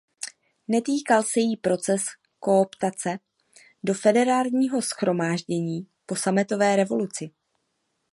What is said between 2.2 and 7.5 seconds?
kooptace do Federálního shromáždění po sametové revoluci.